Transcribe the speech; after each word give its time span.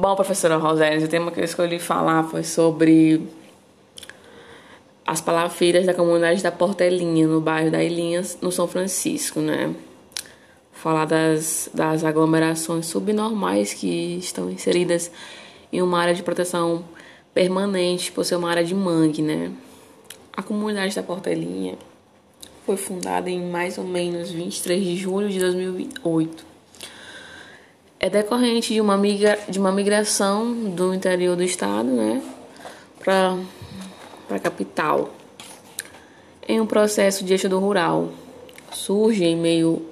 Bom, 0.00 0.14
professora 0.14 0.56
Rosélia, 0.58 1.04
o 1.04 1.08
tema 1.08 1.32
que 1.32 1.40
eu 1.40 1.44
escolhi 1.44 1.80
falar 1.80 2.22
foi 2.22 2.44
sobre 2.44 3.20
as 5.04 5.20
palafeiras 5.20 5.86
da 5.86 5.92
comunidade 5.92 6.40
da 6.40 6.52
Portelinha, 6.52 7.26
no 7.26 7.40
bairro 7.40 7.68
da 7.68 7.82
Ilhinhas, 7.82 8.38
no 8.40 8.52
São 8.52 8.68
Francisco, 8.68 9.40
né? 9.40 9.74
Falar 10.70 11.04
das, 11.04 11.68
das 11.74 12.04
aglomerações 12.04 12.86
subnormais 12.86 13.74
que 13.74 14.18
estão 14.18 14.48
inseridas 14.48 15.10
em 15.72 15.82
uma 15.82 15.98
área 15.98 16.14
de 16.14 16.22
proteção 16.22 16.84
permanente, 17.34 18.12
por 18.12 18.24
ser 18.24 18.36
uma 18.36 18.50
área 18.50 18.62
de 18.62 18.76
mangue, 18.76 19.20
né? 19.20 19.50
A 20.32 20.44
comunidade 20.44 20.94
da 20.94 21.02
Portelinha 21.02 21.76
foi 22.64 22.76
fundada 22.76 23.28
em 23.28 23.50
mais 23.50 23.78
ou 23.78 23.84
menos 23.84 24.30
23 24.30 24.80
de 24.80 24.94
julho 24.94 25.28
de 25.28 25.40
2008 25.40 26.57
é 28.00 28.08
decorrente 28.08 28.72
de 28.72 28.80
uma, 28.80 28.96
migra, 28.96 29.38
de 29.48 29.58
uma 29.58 29.72
migração 29.72 30.54
do 30.70 30.94
interior 30.94 31.36
do 31.36 31.42
estado 31.42 31.88
né, 31.88 32.22
para 32.98 33.36
a 34.30 34.38
capital. 34.38 35.10
Em 36.46 36.60
um 36.60 36.66
processo 36.66 37.24
de 37.24 37.32
eixo 37.32 37.48
do 37.48 37.58
rural, 37.58 38.10
surge 38.72 39.24
em 39.24 39.36
meio 39.36 39.84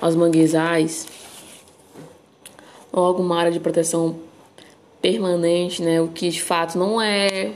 aos 0.00 0.16
manguezais 0.16 1.06
logo 2.92 3.22
uma 3.22 3.38
área 3.38 3.52
de 3.52 3.60
proteção 3.60 4.18
permanente, 5.00 5.82
né, 5.82 6.00
o 6.00 6.08
que 6.08 6.28
de 6.30 6.42
fato 6.42 6.78
não 6.78 7.00
é 7.00 7.52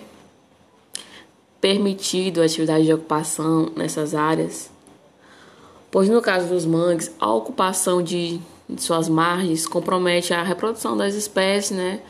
permitido 1.61 2.41
a 2.41 2.45
atividade 2.45 2.85
de 2.85 2.93
ocupação 2.93 3.73
nessas 3.75 4.15
áreas, 4.15 4.71
pois 5.91 6.09
no 6.09 6.23
caso 6.23 6.49
dos 6.49 6.65
mangues, 6.65 7.11
a 7.19 7.33
ocupação 7.33 8.03
de 8.03 8.41
de 8.69 8.83
suas 8.83 9.09
margens 9.09 9.67
compromete 9.67 10.35
a 10.35 10.43
reprodução 10.43 10.97
das 10.97 11.15
espécies, 11.15 11.77
né? 11.77 12.01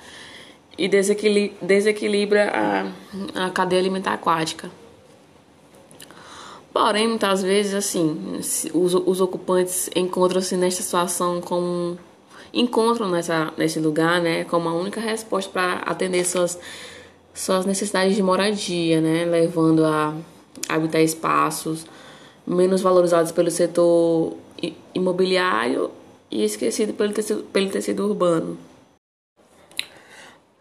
E 0.77 0.89
desequilibra, 0.89 2.53
a, 3.35 3.47
a 3.47 3.51
cadeia 3.51 3.81
alimentar 3.81 4.15
aquática. 4.15 4.71
Porém, 6.73 7.09
muitas 7.09 7.43
vezes, 7.43 7.75
assim, 7.75 8.41
os, 8.73 8.95
os 8.95 9.21
ocupantes 9.21 9.91
encontram-se 9.97 10.57
nesta 10.57 10.83
situação 10.83 11.41
como 11.41 11.99
encontram 12.53 13.09
nessa, 13.11 13.53
nesse 13.57 13.81
lugar, 13.81 14.21
né, 14.21 14.45
como 14.45 14.69
a 14.69 14.75
única 14.75 15.01
resposta 15.01 15.51
para 15.51 15.73
atender 15.85 16.25
suas, 16.25 16.59
suas 17.35 17.67
necessidades 17.67 18.15
de 18.15 18.23
moradia, 18.23 19.01
né, 19.01 19.25
levando 19.25 19.85
a 19.85 20.15
habitar 20.69 21.01
espaços 21.01 21.85
menos 22.47 22.81
valorizados 22.81 23.33
pelo 23.33 23.51
setor 23.51 24.35
imobiliário 24.95 25.91
e 26.31 26.45
esquecido 26.45 26.93
pelo 26.93 27.13
tecido, 27.13 27.43
pelo 27.45 27.71
tecido 27.71 28.07
urbano. 28.07 28.59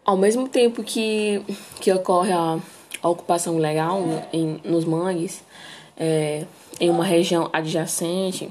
Ao 0.04 0.16
mesmo 0.16 0.48
tempo 0.48 0.82
que, 0.82 1.42
que 1.80 1.92
ocorre 1.92 2.32
a, 2.32 2.58
a 3.02 3.08
ocupação 3.08 3.58
ilegal 3.58 4.02
em, 4.32 4.60
nos 4.64 4.84
mangues, 4.84 5.42
é, 5.96 6.44
em 6.80 6.88
uma 6.88 7.04
região 7.04 7.50
adjacente, 7.52 8.50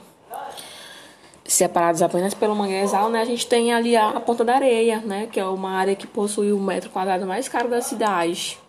separados 1.48 2.02
apenas 2.02 2.34
pelo 2.34 2.56
manguezal, 2.56 3.10
né, 3.10 3.22
a 3.22 3.26
gente 3.26 3.48
tem 3.48 3.74
ali 3.74 3.96
a, 3.96 4.10
a 4.10 4.20
Ponta 4.20 4.44
da 4.44 4.56
Areia, 4.56 5.00
né, 5.00 5.28
que 5.32 5.40
é 5.40 5.46
uma 5.46 5.72
área 5.72 5.96
que 5.96 6.06
possui 6.06 6.52
o 6.52 6.60
metro 6.60 6.90
quadrado 6.90 7.26
mais 7.26 7.48
caro 7.48 7.70
da 7.70 7.82
cidade, 7.82 8.60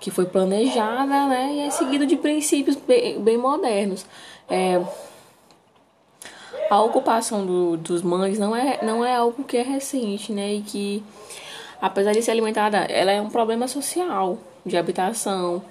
que 0.00 0.10
foi 0.10 0.24
planejada 0.24 1.26
né, 1.28 1.52
e 1.52 1.60
é 1.60 1.70
seguido 1.70 2.06
de 2.06 2.16
princípios 2.16 2.76
bem, 2.76 3.20
bem 3.20 3.36
modernos. 3.36 4.06
É, 4.48 4.80
a 6.70 6.80
ocupação 6.82 7.44
do, 7.44 7.76
dos 7.76 8.02
mangues 8.02 8.38
não 8.38 8.54
é, 8.54 8.78
não 8.82 9.04
é 9.04 9.14
algo 9.14 9.44
que 9.44 9.56
é 9.56 9.62
recente, 9.62 10.32
né? 10.32 10.54
E 10.54 10.62
que, 10.62 11.02
apesar 11.80 12.12
de 12.12 12.22
ser 12.22 12.30
alimentada, 12.30 12.78
ela 12.78 13.12
é 13.12 13.20
um 13.20 13.30
problema 13.30 13.68
social 13.68 14.38
de 14.64 14.76
habitação. 14.76 15.62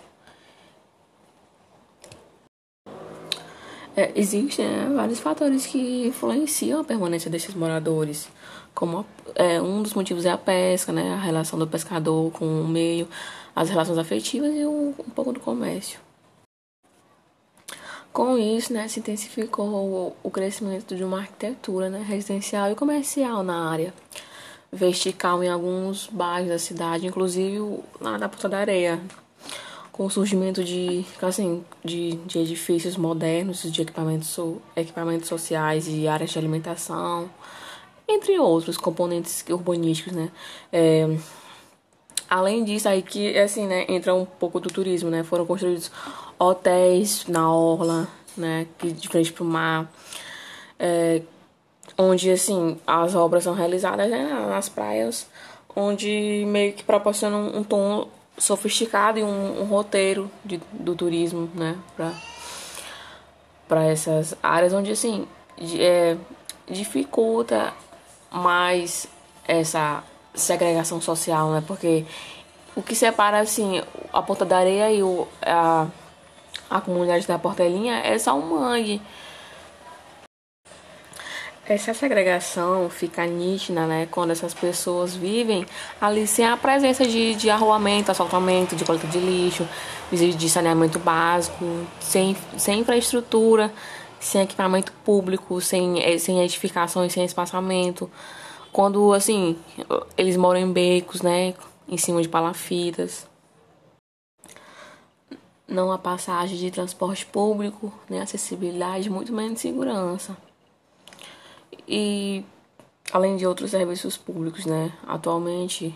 É, 3.96 4.12
existem 4.16 4.66
né, 4.68 4.92
vários 4.96 5.20
fatores 5.20 5.68
que 5.68 6.08
influenciam 6.08 6.82
a 6.82 6.84
permanência 6.84 7.30
desses 7.30 7.54
moradores, 7.54 8.28
como 8.74 9.06
é, 9.36 9.62
um 9.62 9.84
dos 9.84 9.94
motivos 9.94 10.26
é 10.26 10.32
a 10.32 10.38
pesca, 10.38 10.92
né, 10.92 11.14
a 11.14 11.18
relação 11.18 11.60
do 11.60 11.68
pescador 11.68 12.32
com 12.32 12.46
o 12.46 12.68
meio, 12.68 13.08
as 13.56 13.70
relações 13.70 14.00
afetivas 14.00 14.52
e 14.52 14.66
um, 14.66 14.96
um 14.98 15.10
pouco 15.12 15.32
do 15.32 15.40
comércio. 15.40 16.00
Com 18.14 18.38
isso, 18.38 18.72
né, 18.72 18.88
se 18.88 19.00
intensificou 19.00 20.16
o 20.22 20.30
crescimento 20.30 20.96
de 20.96 21.04
uma 21.04 21.18
arquitetura 21.18 21.90
né, 21.90 22.06
residencial 22.08 22.72
e 22.72 22.76
comercial 22.76 23.42
na 23.42 23.72
área 23.72 23.92
vertical 24.72 25.44
em 25.44 25.50
alguns 25.50 26.08
bairros 26.08 26.50
da 26.50 26.60
cidade, 26.60 27.08
inclusive 27.08 27.60
lá 28.00 28.18
na 28.20 28.30
Porta 28.30 28.48
da 28.48 28.60
Areia, 28.60 29.00
com 29.92 30.06
o 30.06 30.10
surgimento 30.10 30.64
de, 30.64 31.06
assim, 31.22 31.64
de, 31.84 32.12
de 32.26 32.40
edifícios 32.40 32.98
modernos, 32.98 33.64
de 33.64 33.82
equipamentos, 33.82 34.40
equipamentos 34.76 35.28
sociais 35.28 35.88
e 35.88 36.08
áreas 36.08 36.32
de 36.32 36.40
alimentação, 36.40 37.30
entre 38.08 38.38
outros 38.40 38.78
componentes 38.78 39.46
urbanísticos, 39.50 40.14
né? 40.14 40.32
É, 40.72 41.16
além 42.28 42.64
disso, 42.64 42.90
aí 42.90 43.04
que, 43.04 43.38
assim, 43.38 43.68
né, 43.68 43.86
entra 43.88 44.14
um 44.16 44.26
pouco 44.26 44.60
do 44.60 44.70
turismo, 44.70 45.10
né? 45.12 45.24
Foram 45.24 45.46
construídos 45.46 45.92
hotéis 46.44 47.26
na 47.28 47.52
orla, 47.52 48.08
né, 48.38 48.68
que 48.78 48.92
de 48.92 49.08
frente 49.08 49.32
para 49.32 49.44
o 49.44 49.48
mar, 49.48 49.92
é, 50.80 51.22
onde 51.98 52.32
assim 52.32 52.80
as 52.86 53.16
obras 53.16 53.44
são 53.44 53.54
realizadas 53.54 54.10
né, 54.10 54.24
nas 54.50 54.70
praias, 54.70 55.28
onde 55.76 56.44
meio 56.48 56.74
que 56.74 56.84
proporcionam 56.84 57.56
um, 57.56 57.64
tom 57.64 58.08
sofisticado 58.38 59.20
e 59.20 59.24
um, 59.24 59.62
um 59.62 59.66
roteiro 59.66 60.30
de, 60.44 60.60
do 60.72 60.96
turismo, 60.96 61.50
né, 61.54 61.78
para 61.96 62.12
para 63.68 63.86
essas 63.86 64.36
áreas 64.44 64.74
onde 64.74 64.92
assim 64.92 65.26
é, 65.80 66.18
dificulta 66.70 67.74
mais 68.30 69.08
essa 69.48 70.04
segregação 70.36 71.00
social, 71.00 71.52
né, 71.52 71.64
porque 71.66 72.06
o 72.76 72.82
que 72.82 72.96
separa 72.96 73.40
assim 73.40 73.82
a 74.12 74.22
Ponta 74.22 74.46
da 74.46 74.58
Areia 74.58 74.92
e 74.92 75.02
o, 75.02 75.28
a 75.42 75.88
a 76.74 76.82
comunidade 76.82 77.28
da 77.28 77.38
Portelinha 77.38 77.98
é 78.00 78.18
só 78.18 78.36
um 78.36 78.50
mangue. 78.50 79.00
Essa 81.66 81.94
segregação 81.94 82.90
fica 82.90 83.26
nítida, 83.26 83.86
né, 83.86 84.08
quando 84.12 84.32
essas 84.32 84.54
pessoas 84.54 85.16
vivem 85.16 85.66
ali 86.02 86.28
sem 86.28 86.46
a 86.46 86.58
presença 86.58 87.06
de, 87.06 87.36
de 87.36 87.50
arruamento, 87.50 88.12
assaltamento, 88.12 88.76
de 88.76 88.84
coleta 88.84 89.08
de 89.08 89.20
lixo, 89.20 89.66
de 90.12 90.50
saneamento 90.50 91.00
básico, 91.00 91.64
sem, 92.02 92.36
sem 92.58 92.80
infraestrutura, 92.80 93.72
sem 94.20 94.42
equipamento 94.42 94.92
público, 95.06 95.62
sem, 95.62 96.04
eh, 96.04 96.18
sem 96.18 96.42
edificação 96.42 97.06
e 97.06 97.10
sem 97.10 97.24
espaçamento. 97.24 98.12
Quando, 98.72 99.14
assim, 99.14 99.58
eles 100.18 100.36
moram 100.36 100.60
em 100.60 100.74
becos, 100.74 101.22
né, 101.22 101.54
em 101.88 101.98
cima 101.98 102.22
de 102.22 102.28
palafitas 102.28 103.32
não 105.74 105.92
há 105.92 105.98
passagem 105.98 106.58
de 106.58 106.70
transporte 106.72 107.26
público, 107.26 107.92
nem 108.10 108.22
acessibilidade, 108.22 109.10
muito 109.10 109.34
menos 109.34 109.60
segurança. 109.60 110.38
E 111.88 112.46
além 113.12 113.36
de 113.36 113.46
outros 113.48 113.72
serviços 113.72 114.16
públicos, 114.16 114.66
né? 114.66 114.94
Atualmente 115.08 115.94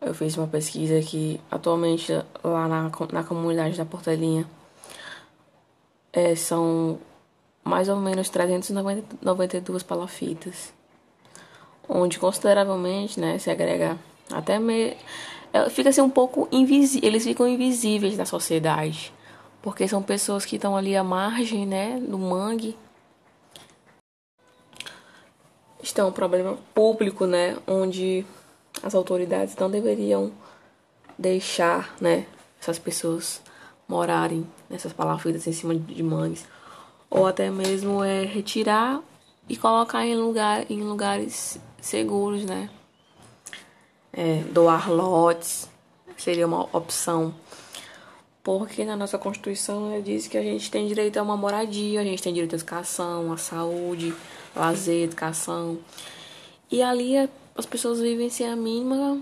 eu 0.00 0.14
fiz 0.14 0.36
uma 0.36 0.46
pesquisa 0.46 1.00
que 1.00 1.40
atualmente 1.50 2.12
lá 2.42 2.68
na, 2.68 2.90
na 3.12 3.24
comunidade 3.24 3.76
da 3.76 3.84
Portelinha 3.84 4.46
é, 6.12 6.36
são 6.36 6.98
mais 7.64 7.88
ou 7.88 7.96
menos 7.96 8.28
392 8.28 9.82
palafitas, 9.82 10.72
onde 11.88 12.18
consideravelmente, 12.18 13.18
né, 13.18 13.38
se 13.38 13.50
agrega 13.50 13.98
até 14.30 14.58
me, 14.58 14.96
é, 15.52 15.68
fica 15.70 15.90
assim 15.90 16.00
um 16.00 16.10
pouco 16.10 16.48
invisível, 16.50 17.08
eles 17.08 17.24
ficam 17.24 17.46
invisíveis 17.46 18.16
na 18.16 18.24
sociedade, 18.24 19.12
porque 19.62 19.86
são 19.86 20.02
pessoas 20.02 20.44
que 20.44 20.56
estão 20.56 20.76
ali 20.76 20.96
à 20.96 21.04
margem, 21.04 21.66
né, 21.66 22.00
do 22.00 22.18
mangue. 22.18 22.76
Estão 25.82 26.08
um 26.08 26.12
problema 26.12 26.58
público, 26.74 27.26
né, 27.26 27.56
onde 27.66 28.24
as 28.82 28.94
autoridades 28.94 29.54
não 29.56 29.70
deveriam 29.70 30.32
deixar, 31.18 31.94
né, 32.00 32.26
essas 32.60 32.78
pessoas 32.78 33.42
morarem 33.86 34.46
nessas 34.68 34.92
palafitas 34.92 35.46
em 35.46 35.52
cima 35.52 35.74
de 35.74 36.02
mangues, 36.02 36.46
ou 37.10 37.26
até 37.26 37.50
mesmo 37.50 38.02
é 38.02 38.24
retirar 38.24 39.00
e 39.48 39.56
colocar 39.56 40.04
em 40.04 40.16
lugar 40.16 40.68
em 40.70 40.82
lugares 40.82 41.60
seguros, 41.80 42.44
né? 42.44 42.70
É, 44.16 44.42
doar 44.50 44.90
lotes 44.90 45.68
seria 46.16 46.46
uma 46.46 46.62
opção. 46.76 47.34
Porque 48.42 48.84
na 48.84 48.94
nossa 48.94 49.16
Constituição 49.16 50.00
diz 50.02 50.26
que 50.26 50.36
a 50.36 50.42
gente 50.42 50.70
tem 50.70 50.86
direito 50.86 51.16
a 51.16 51.22
uma 51.22 51.36
moradia, 51.36 52.00
a 52.00 52.04
gente 52.04 52.22
tem 52.22 52.32
direito 52.32 52.52
à 52.54 52.56
educação, 52.56 53.32
à 53.32 53.36
saúde, 53.38 54.14
lazer, 54.54 55.04
educação. 55.04 55.78
E 56.70 56.82
ali 56.82 57.16
as 57.56 57.66
pessoas 57.66 58.00
vivem 58.00 58.28
sem 58.28 58.46
a 58.46 58.54
mínima, 58.54 59.18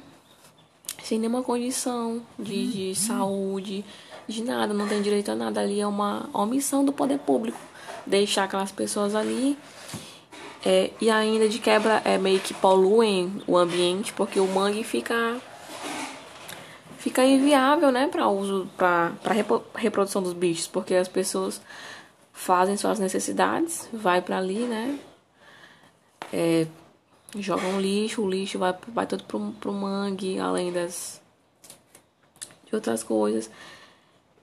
sem 1.02 1.18
nenhuma 1.18 1.42
condição 1.42 2.20
de, 2.38 2.92
de 2.92 2.94
saúde, 2.94 3.84
de 4.26 4.42
nada, 4.42 4.74
não 4.74 4.88
tem 4.88 5.00
direito 5.00 5.30
a 5.30 5.36
nada. 5.36 5.60
Ali 5.60 5.80
é 5.80 5.86
uma 5.86 6.28
omissão 6.32 6.84
do 6.84 6.92
poder 6.92 7.18
público 7.20 7.58
deixar 8.06 8.44
aquelas 8.44 8.72
pessoas 8.72 9.14
ali. 9.14 9.56
É, 10.64 10.90
e 11.00 11.10
ainda 11.10 11.48
de 11.48 11.58
quebra 11.58 12.00
é 12.04 12.16
meio 12.16 12.38
que 12.38 12.54
poluem 12.54 13.42
o 13.46 13.56
ambiente, 13.56 14.12
porque 14.12 14.38
o 14.38 14.46
mangue 14.46 14.84
fica 14.84 15.40
fica 16.98 17.24
inviável, 17.24 17.90
né, 17.90 18.06
para 18.06 18.28
uso 18.28 18.68
para 18.76 19.12
reprodução 19.74 20.22
dos 20.22 20.32
bichos, 20.32 20.68
porque 20.68 20.94
as 20.94 21.08
pessoas 21.08 21.60
fazem 22.32 22.76
suas 22.76 23.00
necessidades, 23.00 23.88
vai 23.92 24.22
para 24.22 24.38
ali, 24.38 24.60
né, 24.60 24.98
é, 26.32 26.66
jogam 27.36 27.80
lixo, 27.80 28.22
o 28.22 28.30
lixo 28.30 28.58
vai, 28.58 28.74
vai 28.88 29.06
todo 29.06 29.24
pro, 29.24 29.52
pro 29.60 29.72
mangue, 29.72 30.38
além 30.38 30.72
das 30.72 31.20
de 32.66 32.74
outras 32.74 33.02
coisas. 33.02 33.50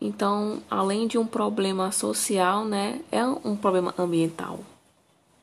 Então, 0.01 0.61
além 0.69 1.07
de 1.07 1.17
um 1.17 1.25
problema 1.25 1.91
social, 1.91 2.63
né, 2.65 3.01
é 3.11 3.25
um 3.25 3.55
problema 3.55 3.93
ambiental. 3.97 4.59